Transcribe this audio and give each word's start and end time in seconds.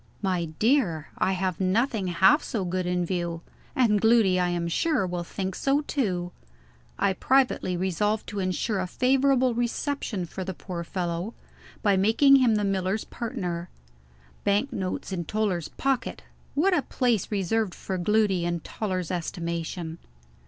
"My 0.23 0.45
dear, 0.45 1.09
I 1.19 1.33
have 1.33 1.59
nothing 1.61 2.07
half 2.07 2.41
so 2.41 2.65
good 2.65 2.87
in 2.87 3.05
view; 3.05 3.41
and 3.75 4.01
Gloody, 4.01 4.39
I 4.39 4.49
am 4.49 4.67
sure, 4.67 5.05
will 5.05 5.23
think 5.23 5.53
so 5.53 5.81
too." 5.81 6.31
I 6.97 7.13
privately 7.13 7.77
resolved 7.77 8.25
to 8.29 8.39
insure 8.39 8.79
a 8.79 8.87
favorable 8.87 9.53
reception 9.53 10.25
for 10.25 10.43
the 10.43 10.55
poor 10.55 10.83
fellow, 10.83 11.35
by 11.83 11.97
making 11.97 12.37
him 12.37 12.55
the 12.55 12.63
miller's 12.63 13.03
partner. 13.03 13.69
Bank 14.43 14.73
notes 14.73 15.11
in 15.11 15.23
Toller's 15.25 15.67
pocket! 15.69 16.23
What 16.55 16.75
a 16.75 16.81
place 16.81 17.29
reserved 17.31 17.75
for 17.75 17.99
Gloody 17.99 18.43
in 18.43 18.61
Toller's 18.61 19.11
estimation! 19.11 19.99